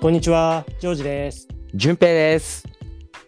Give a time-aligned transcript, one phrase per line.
[0.00, 1.46] こんにちは、ジョージです。
[1.74, 2.66] 順平です。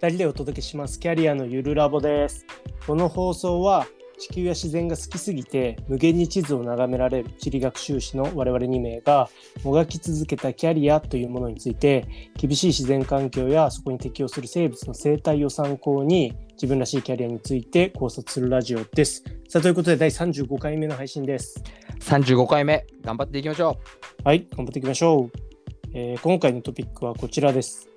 [0.00, 2.46] 二人でお届けしますキャリアのゆるラボです。
[2.86, 3.86] この放送は
[4.18, 9.28] 地球や自然が好きすぎて無限に地図を眺められる地理学習士の我々2名が
[9.62, 19.22] もがき続けたキャリアというものについて厳しい自然環境やそこに適応する生物の生態を参考に自分らしいキャリアについて考察するラジオです。
[19.46, 21.62] さあということで第35回目の配信です。
[22.00, 23.78] 35回目、頑張っていきましょ
[24.24, 25.51] はい、頑張っていきましょう。
[25.94, 27.88] えー今回のトピックはこちらです。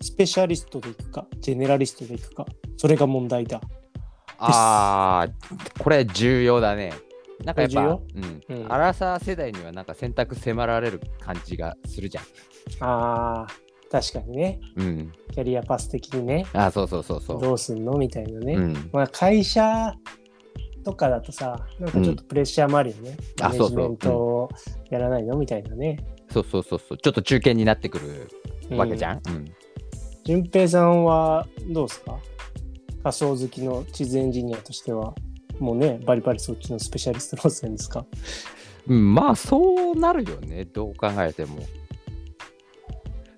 [0.00, 2.44] スペシャリストでいくか、ジェネラリストでいくか、
[2.76, 3.58] それが問題だ。
[3.58, 3.60] う。
[4.38, 6.92] あー、これ重要だね。
[7.44, 12.24] なんかやっぱ、こうんうんアラサー世代にはなんか選択迫られる感じがするじゃん。
[12.80, 15.12] あー、確かにね、うん。
[15.32, 17.40] キャリアパス的にね、あー、そうそうそうそう。
[17.40, 17.96] どうすんの？
[17.96, 18.54] みたいなね。
[18.54, 19.94] うん、まあ、会社
[20.84, 23.16] とかだとさ、なんかちょっとプレッシャーもあるよね。
[23.40, 24.50] あそうそうマネジメントを
[24.90, 25.36] やらないの？
[25.36, 26.04] みたいなね。
[26.30, 26.98] そうそうそうそう。
[26.98, 29.16] ちょっと中堅になってくるわけじゃん？
[29.16, 29.20] ん。
[29.28, 29.54] うん。
[30.24, 32.18] 順平さんはどうですか？
[33.02, 35.14] 仮想好きの地図エンジニアとしては、
[35.58, 38.04] もうね、バリバリそっちのスペシャリスト路線ですか？
[38.88, 40.64] うん、まあ、そうなるよね。
[40.64, 41.58] どう考えても。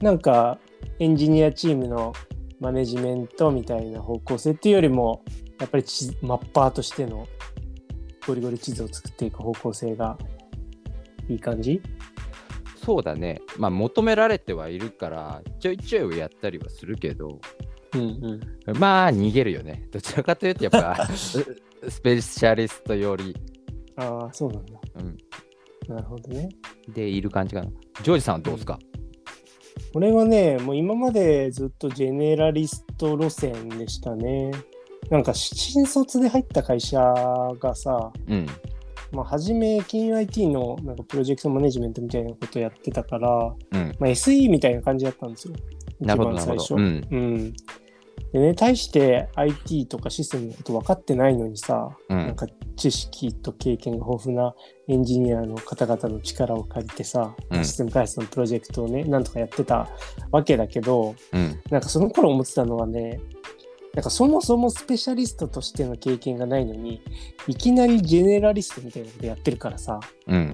[0.00, 0.58] なんか
[0.98, 2.12] エンジニアチームの
[2.60, 5.22] マネジメントみたいな方向性っていうよりも
[5.60, 7.26] やっぱり地マッパーとしての
[8.26, 10.16] ゴリゴリ地図を作っていく方向性が
[11.28, 11.82] いい感じ？
[12.88, 13.42] そうだね。
[13.58, 17.38] まあ、求められてはいるから、ちょいちょいやったりはするけど、
[17.94, 18.00] うん
[18.66, 18.78] うん。
[18.78, 19.86] まあ、逃げるよね。
[19.92, 21.44] どちらかというと、やっぱ、ス
[21.86, 23.36] スペシャリストより、
[23.96, 24.80] ああそうなんだ。
[25.00, 25.18] うん、
[25.86, 26.48] なるほどね。
[26.88, 27.70] でいる感じかな。
[28.02, 28.78] ジョージさんはどうですか、
[29.92, 34.50] 俺はねもう今までずっとジェネラリスト路線でしたね。
[35.10, 36.98] なんか新卒で入った会社
[37.60, 38.46] がさうん、
[39.12, 43.96] まあ、初め金融 IT のなんかプロジェクトマネジメントみたいなことやってたから、うん。
[43.98, 45.54] まあ、SE みたいな感じだったんですよ。
[46.00, 46.74] なるほど、一番最初。
[46.74, 47.54] うん。
[48.32, 52.46] でね、対して IT とかシステムのこと分かってないのにさ、うん、なんか
[52.76, 54.54] 知識と経験が豊富な
[54.86, 59.88] エンジニアの方々の力を借りてさ、うんシステム開発のプロジェクトをね、なんとかやってた
[60.30, 63.18] わけだけど、うん、なんかその頃思ってたのはね、
[63.94, 67.02] なんかそもそもスペシャリストとしての経験がないのに、
[67.46, 70.52] いきなりジェネラリストみたいなことやってるからさ、うん、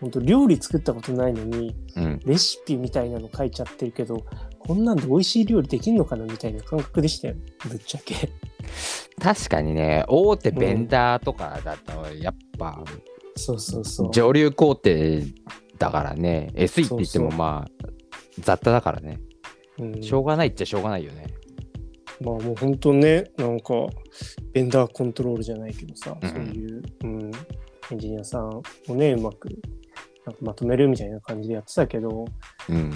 [0.00, 2.20] 本当料理作ったことないのに、うん。
[2.24, 4.24] レシピみたいなの書いちゃってるけど、
[4.58, 7.34] こんなんで美味しい料理できんのかなみたいな感覚でしたよ、
[7.68, 8.30] ぶっちゃけ。
[9.20, 12.84] 確かにね、大手ベンダーとかだと、やっぱ、
[13.36, 14.12] そうそうそう。
[14.12, 14.90] 上流工程
[15.78, 17.88] だからね、SE って言ってもまあ、
[18.40, 19.18] 雑多だからね、
[19.78, 21.26] うんしょうがないっちゃしょうがないよね。
[22.20, 23.74] まあもう本当ね、なんか、
[24.52, 26.28] ベンダーコントロールじゃないけどさ、うん。
[26.28, 27.30] そういう、うん、
[27.92, 29.48] エンジニアさんをね、うまく
[30.24, 32.24] なんかまとめるみたいな感じでやってたけど、
[32.68, 32.92] うん、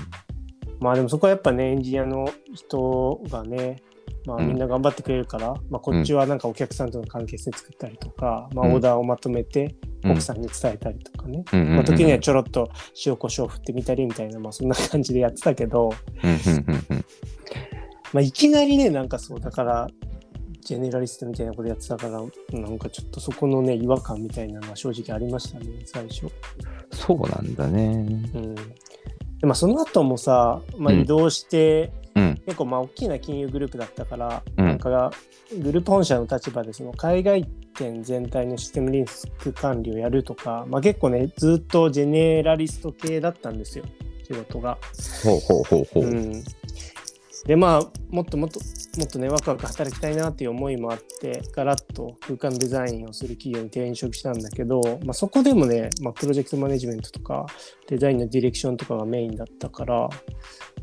[0.81, 3.83] まあでもそこはやっぱね、エンジニアの人がね、
[4.27, 4.49] まあうん。
[4.49, 10.13] みんな頑張ってくれるから、まあこっちはなんかお客さんとの関係性作ったりとか、まあうんオーダーをまとめてうん。
[10.13, 12.71] 奥さんに伝えたりとかね、うん、うん、まあ時にはちょろっと
[13.07, 15.91] 塩コショウ振ってみたりみたいな、まあそんな感じでやってたけど、
[16.23, 17.05] うん、うん、うん、うん。
[18.13, 19.89] まあいきなりね、なんかそう、だから、
[20.63, 22.21] ジェネラリストみたいなことやってたから、
[22.61, 26.27] なんかちょっとそこのね、違和感みたいなのは正直ありましたね、最初。
[26.93, 28.07] そうなんだね。
[28.35, 28.55] うん。
[28.55, 35.13] でまあその後もさ、まあうん移動して、うん、結構まあ大きな金融グループだったから、うんなんか
[35.59, 37.45] グループ本社の立場でその海外
[37.75, 43.85] 店全体のシステムリスク管理をやるとか、まあ、結構ねずっとジェネラリスト系だったんですよ
[44.23, 44.79] 仕事が。
[45.25, 46.05] ほうほうほうほう。
[46.05, 46.45] うん、
[47.47, 48.61] でまあもっともっと
[48.99, 57.47] もっとねワクワク働きたいなっていう思いもあってガラッと空間デザインをする企業に転職したんだけど、まあ、そこでもね、まあ、プロジェクトマネジメントとか
[57.89, 60.09] デザインのディレクションとかがメインだったから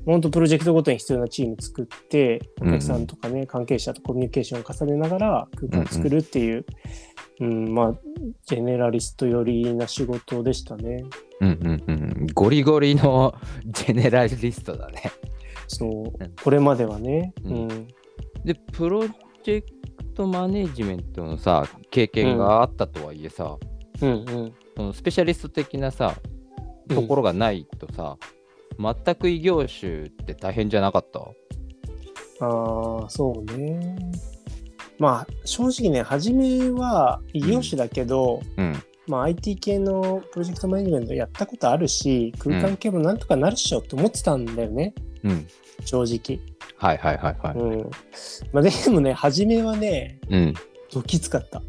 [0.06, 6.66] 本当プロジェクトごとに必要なチーム作ってお客さんとかね、関係者とコミュニケーションを重ねながら空間を作るっていう、
[7.42, 7.94] うんまあ
[8.46, 11.04] ジェネラリスト寄りな仕事でしたね。
[11.42, 11.92] うんうんう
[12.24, 12.28] ん。
[12.34, 15.12] ゴリゴリのジェネラリストだね。
[15.68, 17.34] そううんこれまではね。
[17.44, 17.68] ううん。
[17.68, 17.88] ん
[18.46, 19.68] で、プロジェク
[20.16, 23.58] トマネジメントのさ、経験があったとはいえさ、
[24.02, 24.54] うんうん。
[24.76, 26.16] そのスペシャリスト的なさ、
[26.88, 28.18] ところがないとさ、
[28.80, 31.20] 全く異業種って大変じゃなかった？
[31.20, 33.98] ああ、そうね。
[35.00, 38.76] まあ、正直ね、初めは異業種だけど、うん。
[39.08, 44.94] まあ、IT 系のプロジェクトマネジメントやったことあるし、空間系もなんとかなるっしょって思ってたんだよね、
[45.28, 45.48] うん。
[45.86, 46.40] 正直。
[46.78, 47.58] はいはいはいはい。
[47.58, 47.90] うん。
[48.52, 50.54] まあ、でもね、初めはね、うん。
[50.94, 51.62] ドキつかった。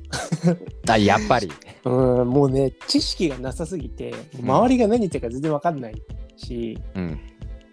[0.92, 1.50] あ、やっぱり。
[1.84, 5.94] うん、もうね、知識がなさすぎて、周りが何言ってるか全然わかんない
[6.36, 7.20] し、うん。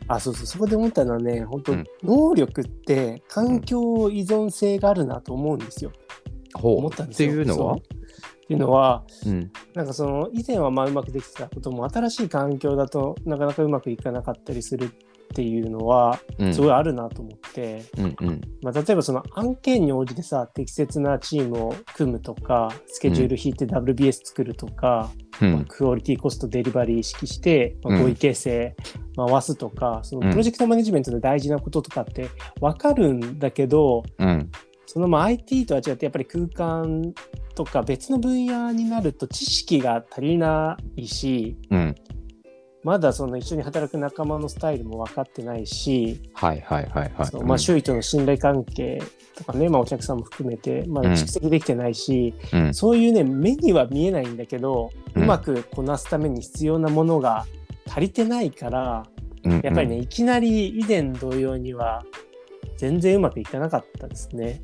[0.08, 5.92] あそうそうそこで思ったのはね本当、うん能力って環境依存性があるなと思うんですよ。
[6.54, 7.32] ほうっ思ったんですよ。
[7.32, 7.74] ていうのは？
[7.76, 7.80] っ
[8.48, 14.92] ていうのはうんなんかその以前はまあうまくできてたことも新しい環境だとなかなかうまくいかなかったりする
[15.26, 16.54] っていうのはうん。
[16.54, 18.42] すごいあるなと思って、うんうん。
[18.62, 25.12] まあ、例えばその案件に応じてさ適切なチームを組むとかスケジュール引いて WBS 作るとか、
[25.42, 28.04] まあうんクオリティコストデリバリー意識して、まあ、うん。
[28.04, 28.76] 合意形成
[29.18, 30.24] 回すとか、そうん。
[30.24, 32.30] のプロジェクトマネジメントの大事なこととかって
[32.62, 34.50] 分かるんだけど、うん。
[34.86, 37.14] そのまあ IT とは違ってやっぱり空間
[37.56, 41.96] とか別の分野になると知識が足りないしうん
[42.86, 47.44] まだその一緒に働く仲間のスタイルも分かってないし、はいはいはいはい。
[47.44, 49.02] まあ、周囲との信頼関係
[49.36, 52.74] とかね、まあ、お客さんも含めて、まだ蓄積できてないし、うん。
[52.76, 57.48] そういうね目には見えないんだけど、ううんまくこなすために必要なものが
[57.90, 59.08] 足りてないから
[59.44, 62.04] うんやっぱりね、いきなり以前同様には
[62.78, 64.62] 全然うまくいかなかったですね。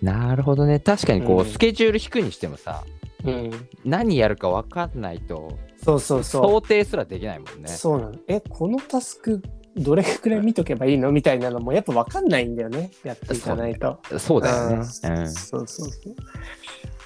[0.00, 0.78] なるほどね。
[0.78, 1.46] 確かにこう、うん。
[1.46, 2.84] スケジュール引くにしてもさ
[3.24, 3.50] うん、
[3.84, 6.42] 何やるか分かんないとそうそうそう。
[6.42, 7.68] 想定すらできないもんね。
[7.68, 8.14] そうなの。
[8.28, 9.42] え、このタスク
[9.76, 11.12] どれくらい見とけばいいの？
[11.12, 12.90] みたいなのもやっぱ分かんないんだよね。
[13.04, 14.00] やっていかないと。
[14.18, 14.76] そうだよね。
[14.76, 14.84] うん。
[14.84, 16.10] そうそうそ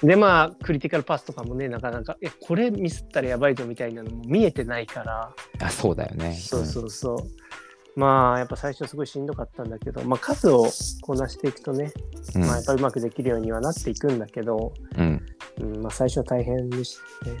[0.03, 0.07] う。
[0.07, 5.33] でまあクリティカルパスとかもねなかなかえこれミスったらやばいぞみたいなのも見えてないから。
[5.59, 6.33] うん、あそうだよね。
[6.33, 10.65] そうそうそう、まあやっぱ最初すごいしんどかったんだけど、まあ、数を
[11.01, 11.91] こなしていくとね、
[12.35, 12.41] うん。
[12.45, 15.25] まあ、やっぱうまくできるようにはなっていくんだけど、うん
[15.61, 17.37] うんまあ、最初は大変でしたね。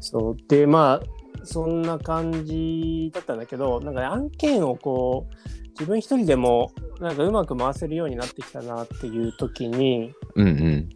[0.00, 10.88] そうでまあそんな感じだったんだけどなんか、ね、案件をこう自分一人でもなんかうまく回せるようになってきたなっていう時にうんうん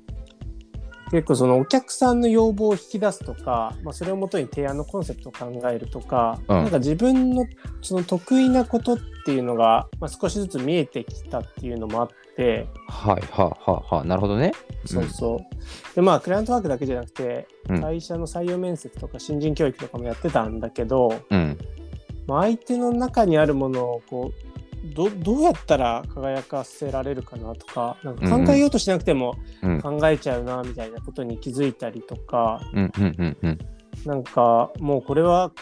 [1.13, 6.57] 結構そのお客さんの要望を引き出すとか、まあ、それをもとに提案のコンセプトを考えるとか、うん。
[6.63, 7.47] なんか自分の
[7.83, 14.09] その得意なことっていうのが、まあ、少しずつ見えてきたっていうのもあって、はいはいはいはい。
[14.09, 14.53] なるほどね。
[14.87, 15.95] そうそう。
[15.95, 17.81] でまあクライアントワークだけじゃなくてうん。
[17.83, 21.59] 会社の採用面接とか新人教育とかもやってたんだけど、うん。
[22.27, 24.52] まあ、相手の中にあるものをこう
[24.95, 29.81] どどうやったら輝かせられるかなとかなんか考えようとしなくてもうん。
[29.81, 33.59] 考えちゃうなみたいなことに気づいたりとか、うんうんうんうん。
[34.05, 35.53] なんかもうこれは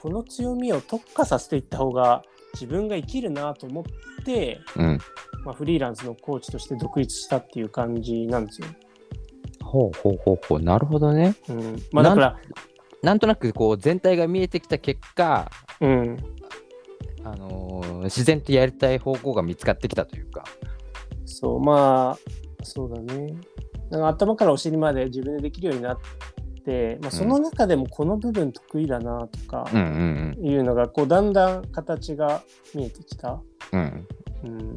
[0.00, 2.22] この強みを特化させていった方が
[2.54, 4.98] 自分が生きるなと思って、うん。
[5.44, 8.66] まあ、フリーランスのコーチとして独立したっていう感じなんですよ。
[9.62, 10.62] ほうほうほうほう。
[10.62, 11.34] なるほどね。
[11.48, 12.38] うん、まあだから、
[13.02, 15.50] なんとなくこう全体が見えてきた結果
[15.80, 16.16] うん、
[17.24, 17.65] あのー
[18.06, 20.44] 自然とやりたい方向が見つかってきたというか。
[21.24, 22.18] そうまあ
[22.62, 23.36] そうだね。
[23.90, 25.98] なんか頭からお尻まで自分でできるようになっ
[26.64, 32.42] て、まあ、その中でもこの部分得意だなとかうんうんいうのがこうだんだん形が
[32.74, 33.40] 見えてきた。
[33.72, 34.06] うん。
[34.44, 34.50] うん。
[34.50, 34.76] うん、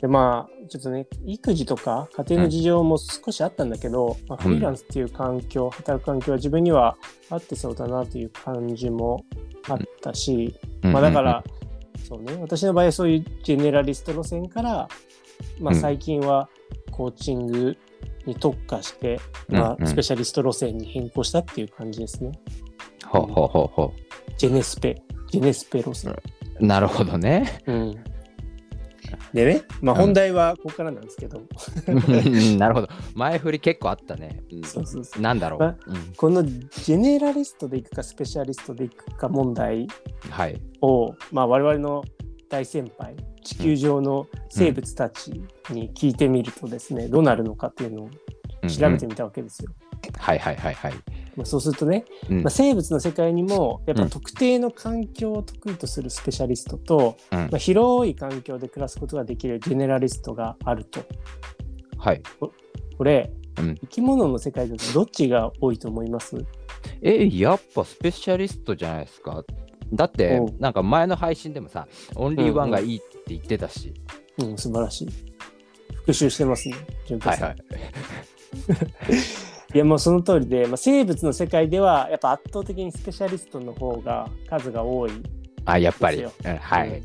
[0.00, 6.96] でまあちょっとね育児とか家庭の事情も少しあったんだけど、まあ、フリーランスっていう環境、働く環境は自分には
[7.30, 9.24] 合ってそうだなという感じも
[9.68, 10.92] あったし、うん。
[10.92, 11.44] まあ、だから、
[12.08, 12.38] そうね。
[12.40, 14.88] 私の場合はそういうジェネラリスト路線から、
[15.60, 15.80] まあ、うん。
[15.80, 16.48] 最近は
[16.90, 17.76] コーチング
[18.24, 19.86] に特化して、まあ、うんうん。
[19.86, 22.32] スペシャリスト路線に変更したっていう感じですね。
[23.04, 23.94] ほうほうほうほ
[24.38, 26.12] ジェネスペジェネスペ路線。
[26.60, 27.62] うなるほどね。
[27.66, 28.04] うん。
[29.34, 30.00] でね、まあ、うん。
[30.06, 31.42] 本題はここからなんですけど、
[31.88, 32.56] うん。
[32.58, 32.88] なるほど。
[33.14, 34.62] 前振り結構あったね、うん。
[34.64, 35.22] そうそうそう。
[35.22, 36.14] なんだろう、まうん。
[36.16, 39.86] このジェネラリストでいくかスペシャリストでいくか問題
[40.30, 42.04] はいを、まあ、我々の
[42.48, 45.30] 大先輩地球上の生物たち
[45.70, 48.10] に聞いてみるとですね、どうなるのかっていうのを
[48.68, 49.72] 調べてみたわけですよ。
[50.16, 50.92] はいはいはいはい、
[51.36, 52.42] まあ、そうするとね、うん。
[52.42, 54.04] まあ、生物の世界にもやっうん。
[54.04, 57.38] ぱ特定の環境を得意とするスペシャリストと、うん。
[57.38, 61.00] まあ、広い環境で暮らすことができるジェネラリストがあると。
[61.98, 62.22] はい。
[62.96, 63.74] これ、うん。
[63.76, 66.36] 生き物の世界だとどっちが多いと思います？
[67.02, 69.44] えやっぱスペシャリストじゃないですか？
[69.92, 73.92] だってなんか前の配信でもさオンリーワンがいいって言ってたし、
[74.38, 75.08] うん、素晴らしい。
[75.94, 76.74] 復習してますね、
[77.06, 77.48] 順平さん。
[77.48, 77.88] はいはい。
[79.74, 85.10] いやもうその通りで、まあ、生物の世界ではやっぱ圧倒的にスペシャリストの方が数が多い。
[85.66, 87.02] あやっぱり、うんはい、うん。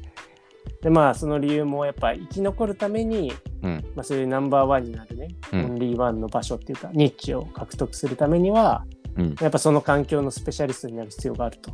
[0.81, 3.83] でまあその理由もやっぱ生き残るために、うん。
[3.95, 5.65] まあ、そういうナンバーワンになるね、うん。
[5.65, 8.85] オンリーワンの場所っていうかニッチを獲得するためには
[9.15, 11.71] うん、やっぱその環境のスペシャリストになる必要があると。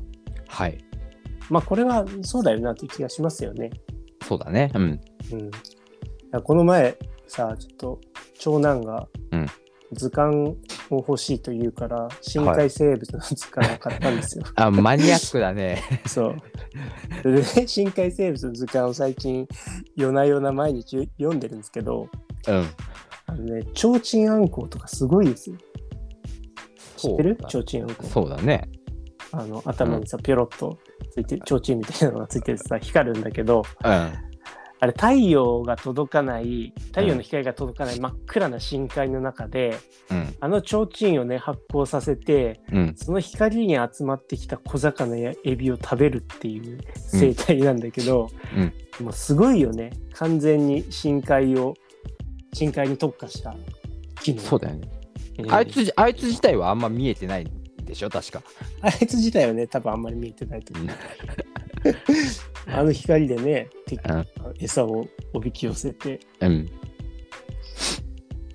[0.48, 0.78] はい
[1.50, 3.72] まあこれはそうだよなという気がしますよね。
[4.28, 5.02] そうだねうん
[6.34, 8.02] うん、この前さちょっと
[8.38, 9.48] 長男がうん
[9.94, 10.56] 図鑑
[10.92, 14.44] を欲しいと言うから深海生物の図鑑を買ったんですよ。
[14.54, 15.82] あ、マニアックだね。
[16.06, 16.36] そう。
[17.24, 19.48] でね、深海生物の図鑑を最近
[19.96, 22.08] 夜な夜な毎日読んでるんですけど、
[22.48, 22.66] うん。
[23.26, 25.56] あのね、ちょうちんあんこうとかすごいですよ。
[26.96, 27.38] 知ってる？
[27.48, 28.06] ちょうちんあんこう。
[28.06, 28.70] そうだね。
[29.32, 30.78] あの頭にさ、ピョロッと
[31.12, 34.14] ついて、ちょうちんみたいなのがついててさ、光るんだけど、うん。
[34.82, 39.78] あれ太陽が届かない、太陽の光が届かない真っ暗な深海の中で、
[40.10, 40.36] うん。
[40.40, 42.94] あの提灯をね、発光させて、うん。
[42.96, 48.30] その光に集まってきた小魚やエビを食べるっていう生態なんだけど、
[49.02, 49.92] もうすごいよね。
[50.14, 51.74] 完全に深海を、
[52.54, 53.56] 深海に特化した
[54.22, 54.42] 機能。
[54.42, 54.90] そうだよね。
[54.90, 55.00] うん
[55.54, 57.50] あいつ、あいつ自体はあんま見えてない
[57.90, 58.44] でしょ、確か。
[58.82, 60.86] あいつ自体はね、多分あんまり見えてないと思う。
[60.86, 60.92] うん
[62.68, 63.70] あの光でね、
[64.60, 66.70] 餌をおびき寄せてうん。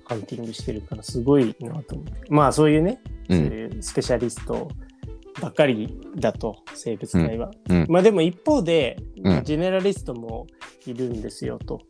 [0.05, 2.13] ハンティングしてるからすごいなと思って。
[2.29, 3.45] まあそういうね、そううん。
[3.45, 4.69] いうスペシャリスト
[5.41, 7.51] ばっかりだと、生物界は。
[7.69, 7.85] うん。
[7.89, 10.47] まあでも一方で、うんジェネラリストも
[10.85, 11.81] いるんですよと。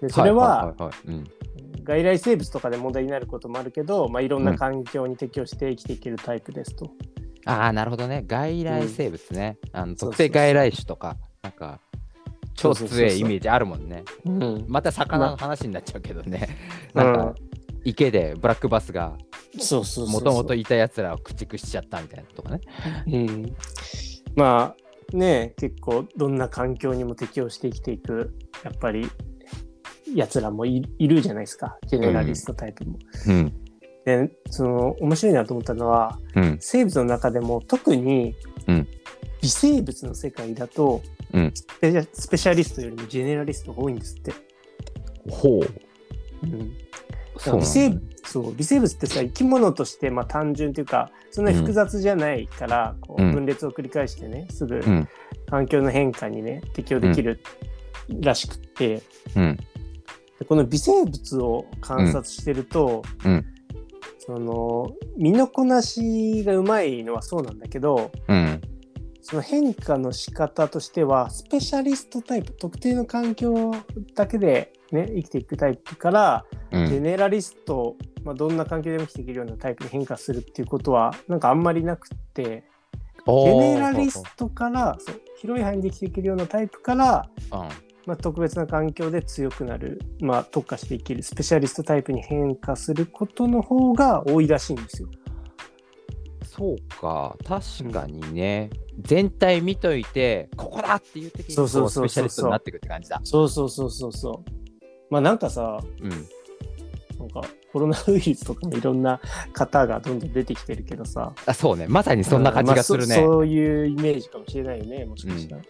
[0.00, 0.74] でそれは。
[1.82, 6.90] 外来生物とかで問題になることもあるけど、まあ、いろんな環境に適応して生きていけるタイプですと。
[7.44, 8.24] ああ、なるほどね。
[8.26, 9.58] 外来生物ね。
[9.72, 11.80] あのそうそう特定外来種とか、なんか、
[12.54, 14.04] 超強いイメージあるもんね。
[14.24, 16.48] うんまた魚の話になっちゃうけどね。
[16.94, 17.34] なんか、
[17.84, 19.16] 池でブラックバスが
[20.08, 22.60] もともといたやつらを駆逐しちゃったみたいなとかね。
[23.06, 23.56] うん、
[24.36, 24.74] ま
[25.12, 28.34] あね結構どんな環境にも適応して生きていく
[28.64, 29.10] やっぱり
[30.14, 32.98] やつらもいいるじゃないですかジェネラリストタイプも。
[33.26, 33.52] うん。
[34.04, 36.58] でその面白いなと思ったのはうん。
[36.60, 38.34] 生物の中でも特に
[38.66, 38.88] うん
[39.40, 41.02] 微生物の世界だと、
[41.32, 44.32] うんスペシャリストよりもジェネラリストが多いんですって。
[45.30, 45.68] ほう。
[46.44, 46.76] うん
[47.58, 55.08] 微生そう微生物ってさ生き物としてまあ単純というかそんなに複雑じゃないから、こううん分裂を繰り返してねすぐうん。
[55.48, 57.40] 環境の変化にね適応できる
[58.20, 59.02] らしくって、
[59.36, 59.58] うん。
[60.42, 63.46] でこの微生物を観察してると、うん
[64.24, 68.60] その身のこなしがうまいのはそうなんだけどうん。
[69.20, 73.74] その変化の仕方としてはスペシャリストタイプ特定の環境
[74.14, 76.86] だけで、ね、生きていくタイプからうん。
[76.86, 82.62] ジェネラリスト、まあ、どんな環境でも生きていけるようなタイプに変化するっていうことはなんかあんまりなくって
[83.26, 84.96] ジェネラリストから
[85.40, 87.91] 広い範囲で生きていけるようなタイプから、うん。
[88.06, 95.08] まあ、特別な環境で強くなる、まあ、特化して生きるスペシャリストタイプに変化することの方が多いらしいんですよ。
[96.44, 103.20] そうか、確かにね、全体見といて、ここだっていう時にこそうそううそうそうスペシャリストになっていくって感じだ。
[103.24, 104.50] そうそうそうそうそう。
[105.08, 106.10] まあなんかさうん。
[107.18, 107.42] なんか
[107.72, 109.20] コロナウイルスとかもいろんな
[109.52, 113.16] 方がどんどん出てきてるけどさあ、そうね、まさにそんな感じがするね。
[113.16, 115.62] まあそそういうイメージかもしれないよねもしかしたら。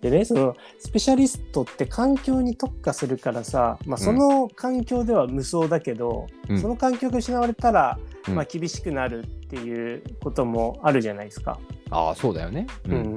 [0.00, 7.98] でねそのスペシャリストって環境に特化するからさ、まあ、その環境では無双だけど、うんその環境が失われたら、
[8.28, 11.58] うんまあ、厳しくなるっていうこともあるじゃないですか。
[11.90, 12.66] ああ、そうだよね。
[12.88, 12.90] う。
[12.90, 12.96] うん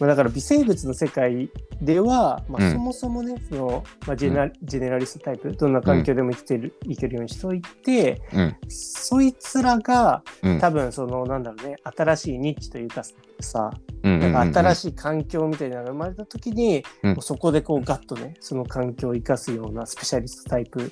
[0.00, 1.50] まあ、だから微生物の世界
[1.82, 8.56] では、まあ、うんそもそもね、そのまあ、ジェナジェネラリストタイプどんな環境でも生きてる、生きるようにしといてうん。
[8.68, 10.58] そいつらがうん。
[10.58, 13.02] 多分そのなんだろうね新しいニッチというか
[13.40, 13.70] さ
[14.02, 16.82] うんうんうんなんか新しい環境みたいなのが生まれた時に、
[17.20, 20.90] そこでこうガッとねその環境を生かすようなスペシャリストタイプ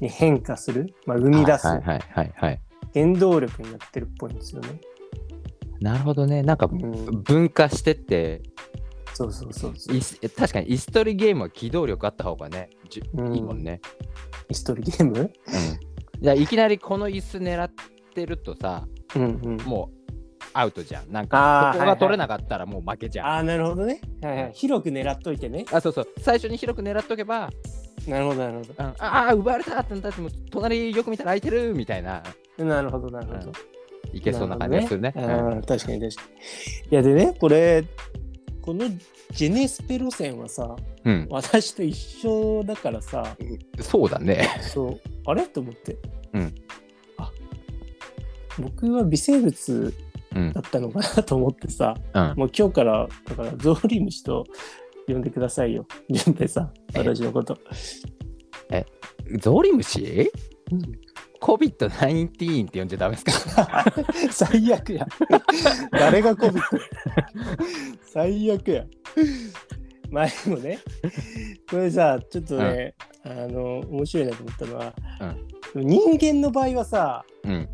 [0.00, 1.68] に変化する、まあ、生み出す。
[2.94, 4.80] 原動力になってるっぽいんですよね。
[5.80, 6.42] なるほどね。
[6.42, 8.42] なんかうん、分化してって、
[9.14, 13.80] そうそうそうそういす確かにイストリゲームは機動力あった方がね、じうんいいもんね。
[14.48, 15.18] ヒストリーゲーム？
[15.18, 15.26] うん。
[15.26, 15.30] い
[16.20, 17.70] や、いきなりこの椅子狙っ
[18.14, 19.98] てるとさ、うんうんもう
[20.54, 21.12] アウトじゃん。
[21.12, 23.26] なんあか、ここが取れなかったらもう負けじゃん。
[23.26, 24.00] ああ、なるほどね。
[24.22, 25.64] はいはい、広く狙っといてね。
[25.70, 26.08] あ、そうそう。
[26.20, 27.50] 最初に広く狙っとけば、
[28.06, 32.22] なるほど、なるほうん、ああ、奪われたってなっても、隣よく見たら空いてるみたいな、
[32.56, 32.64] ど。
[32.64, 33.52] なるほど、なるほど。
[34.12, 35.12] いけそうな感じがするね。
[35.14, 36.22] ねうん確かに確か
[36.88, 36.90] に。
[36.90, 37.84] いや、でね、これ、
[38.62, 38.86] この
[39.32, 41.26] ジェネスペ路線はさ、うん。
[41.30, 44.48] 私と一緒だからさ、うんそうだね。
[44.62, 45.42] そう、あれ？
[45.42, 45.96] と思って。
[46.32, 46.54] うん。
[47.18, 47.30] あ
[48.58, 49.94] 僕は微生物
[50.34, 50.60] うんだ。
[50.60, 52.34] ったのかなと思ってさ、うん。
[52.36, 54.44] もう今日から、だから、ゾウリムシと
[55.06, 55.86] 呼んでくださいよ。
[56.10, 56.98] 順平さん、え？
[56.98, 57.58] 私のこと。
[59.40, 60.30] ゾウリムシ？
[61.40, 63.84] ?COVID-19 って呼んじゃダメですか？
[64.30, 65.06] 最悪や。
[65.90, 66.82] 誰がコビット？
[68.12, 68.84] 最悪や。
[70.10, 70.78] 前もね、
[71.70, 74.94] これさ、ちょっとね、あの、面白いなと思ったのは、
[75.74, 77.68] 人間の場合はさ、うん。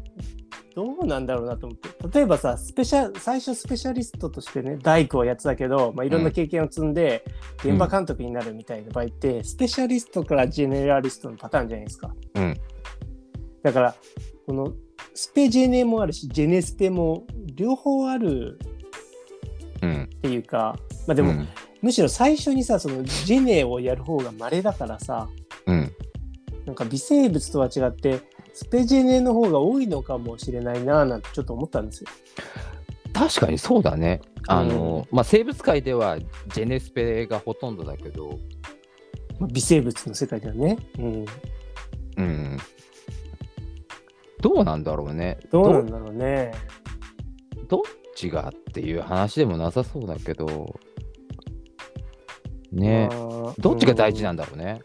[0.75, 7.25] どうなんだろうなと思って例えばさスペシャ最初スペシャリストとしてね大工をやってたけど、まあ、いろんな経験を積んで、
[7.65, 12.61] 現場監督になるみたいな場合って、スペシャリストからジェネラリストのパターンじゃないですかうん。
[13.65, 13.95] だから
[14.47, 14.73] この
[15.15, 18.59] スペジェネもあるしジェネスペも両方ある
[19.83, 20.03] うん。
[20.05, 20.79] っていうか
[21.09, 21.49] まあでも、うん
[21.83, 25.29] むしろ最初にさそのジェネをやる方が稀だからさ
[25.67, 25.93] うん。
[26.65, 28.21] なんか微生物とは違って
[28.55, 32.09] スペジェネの方が多いのかもしれないなぁなんてちょっと思ったんですよ。
[33.13, 34.23] 確かにそうだね。
[34.49, 38.39] あの、まあ、生物界ではジェネスペがほとんどだけど、
[39.39, 40.79] まあ微生物の世界ではね。
[40.99, 41.25] うん、
[42.17, 42.59] うん。
[44.41, 45.39] どうなんだろうね。
[45.51, 46.53] どうなんだろうね。
[47.69, 47.83] どどっ
[48.15, 50.79] ちがっていう話でもなさそうだけど、
[52.73, 53.15] ね、ま
[53.51, 54.81] あどっちが大事うんなんだろうね。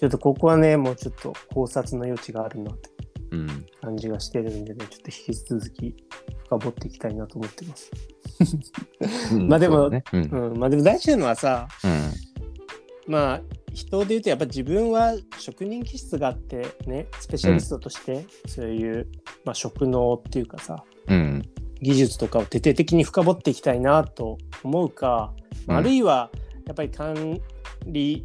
[0.00, 2.90] ちょっとここはね、もうちょっと考察の余地があるなって
[3.30, 3.66] うん。
[3.80, 5.96] 感じがしてるんでね、ちょっと引き続き
[6.44, 7.90] 深掘っていきたいなと思ってます。
[9.32, 10.50] う んまあでもそうだねうん。
[10.50, 13.40] うん、まあでも大事なのはさ、うんまあ
[13.74, 19.08] 人で言うとやっぱ自分は職人気質があってね、スペシャリストとしてそういう、
[19.44, 21.42] まあ、職能っていうかさ、うん。
[21.82, 25.34] 技術とかを徹底的に深掘っていきたいなと思うか、
[25.66, 26.30] まああるいは
[26.66, 27.40] やっぱり管
[27.84, 28.24] 理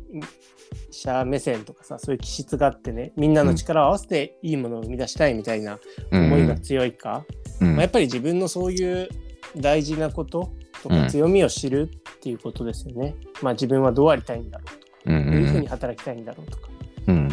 [0.91, 5.79] 者目線とかさそういう気質があってねみんなの力を合わせていいものを生み出したいみたいな
[6.11, 7.25] 思いが強いか、
[7.59, 7.71] うん。
[7.71, 9.09] まあ、やっぱり自分のそういう
[9.57, 10.53] 大事なこと
[10.83, 11.01] とうん。
[11.01, 13.15] か強みを知るっていうことですよね。
[13.41, 15.25] まあ自分はどうありたいんだろうとか、うん。
[15.25, 16.69] どういうふうに働きたいんだろうとか。
[17.07, 17.29] うん。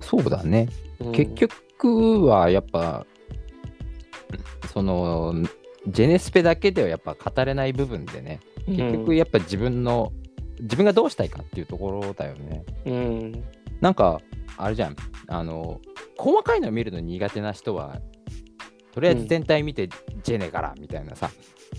[0.00, 0.68] そうだね。
[1.00, 1.12] うん。
[1.12, 3.06] 結局はやっぱ、
[4.72, 5.34] その、
[5.88, 10.12] ジェネスペだけではやっぱ語れない部分でね、結局やっぱ自分の、
[10.60, 12.64] 自分がどうしたいかっていうところだよね。
[12.86, 13.44] うん、
[13.80, 14.20] なんか、
[14.56, 14.96] あれじゃん、
[15.28, 15.80] あの、
[16.16, 18.00] 細かいの見るの苦手な人は、
[18.92, 19.88] とりあえず全体見て
[20.22, 21.30] ジェネからみたいなさ、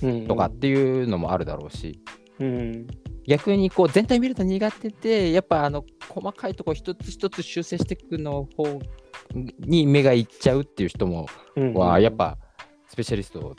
[0.03, 1.99] うん、とかっていうのもあるだろうし、
[2.39, 2.87] うん、
[3.27, 8.79] 逆にこう全体見ると苦手で、やっぱあの細かいとこ一つ一つ修正していくの方
[9.59, 12.37] に目がいっちゃうっていう人もうんは、やっぱ
[12.87, 13.55] スペシャリスト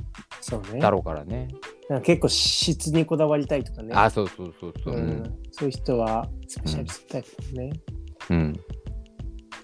[0.80, 1.48] だろうからね。
[1.88, 3.94] なんか結構質にこだわりたいとかね。
[3.94, 4.94] あ、そうそうそうそう。
[4.94, 7.70] ううんん、そういう人はスペシャリストタイプだね。
[8.30, 8.52] うん。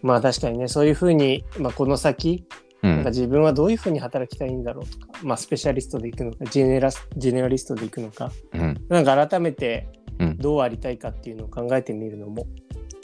[0.02, 12.46] まあ確かにね、そういうふうに、まあ、この先、うんなんか自分はどういうふうに働きたいんだろうとか、まあ、スペシャリストでいくのか、ジェネラスジェネラリストでいくのか、うんなんか改めてうんどうありたいかっていうのを考えてみるのも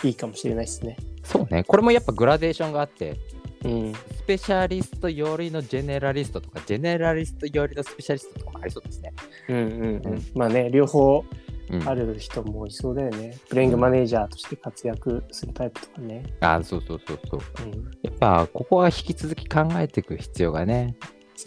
[0.05, 0.97] いいかもしれないですね。
[1.23, 1.65] そうね。
[1.65, 3.17] これもやっぱグラデーションがあって、
[3.65, 9.13] うん、スペシャリスト寄りのジェネラリストとか、ジェネラリスト寄りのスペシャリストとかもありそうですね。
[9.49, 10.23] うん、うん、ううんん。
[10.35, 11.50] まあね、両方うん、
[11.87, 13.39] ある人もいそうだよね。
[13.49, 16.25] プレイングマネージャーとして活躍するタイプとかね。
[16.41, 17.41] あ、そうそうそうそう。
[17.67, 20.97] うん、やっぱここは引き続き考えていく必要がね、ね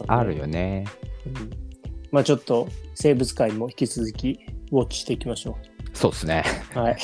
[0.07, 0.85] あるよね。
[1.25, 1.73] うん
[2.13, 4.39] まあちょっと生物界も引き続き
[4.71, 5.57] ウォッチしていきましょ
[5.93, 6.43] そうですね。
[6.75, 6.79] う。
[6.79, 6.97] はい。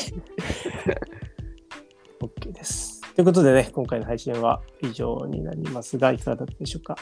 [2.21, 3.01] OK です。
[3.15, 6.95] ということでね、今回の配信は以上になりますが、いかがだったでしょうか？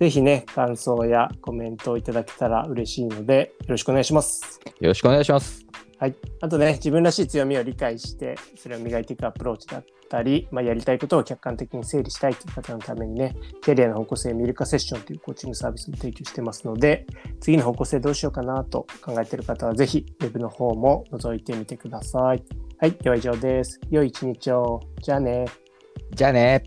[0.00, 4.60] ぜひね、感想やコメントをいただけたら嬉しいので、よろしくお願いします。
[4.80, 5.66] よろしくお願いします。
[5.98, 6.14] はい。
[6.40, 17.04] あとね、自分らしい強みを理解して、それを磨いていくアプローチだったり、まあ、やりたいことを客観的に整理したいという方のためにね、キャリアの方向性見る化セッションというコーチングサービスも提供してますので、
[17.40, 22.44] 次の方向性どうしようかなと考えている方は、ぜひ、ウェブの方も覗いてみてください。
[22.78, 22.92] はい。
[22.92, 23.80] では以上です。
[23.90, 24.80] 良い一日を。
[25.02, 25.46] じゃあね。
[26.14, 26.62] じゃあね。